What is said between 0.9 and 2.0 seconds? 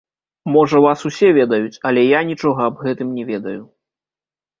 усе ведаюць,